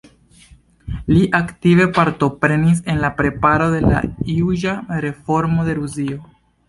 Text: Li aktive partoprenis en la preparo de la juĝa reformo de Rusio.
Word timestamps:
Li 1.09 1.19
aktive 1.39 1.85
partoprenis 1.97 2.81
en 2.93 3.03
la 3.03 3.11
preparo 3.19 3.67
de 3.75 3.83
la 3.85 4.01
juĝa 4.31 4.75
reformo 5.07 5.69
de 5.69 5.77
Rusio. 5.83 6.19